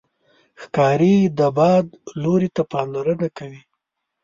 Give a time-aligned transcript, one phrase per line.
[0.61, 1.85] ښکاري د باد
[2.21, 3.61] لوري ته پاملرنه کوي.